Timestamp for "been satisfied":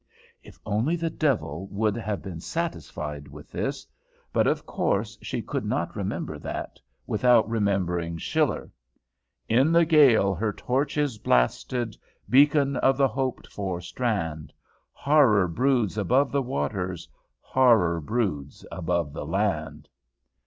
2.23-3.27